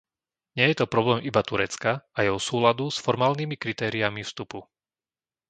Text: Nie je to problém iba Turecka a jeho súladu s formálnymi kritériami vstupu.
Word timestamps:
Nie 0.57 0.65
je 0.73 0.81
to 0.81 0.89
problém 0.95 1.19
iba 1.29 1.41
Turecka 1.49 1.91
a 2.17 2.25
jeho 2.25 2.39
súladu 2.49 2.85
s 2.89 2.97
formálnymi 3.05 3.53
kritériami 3.63 4.21
vstupu. 4.25 4.59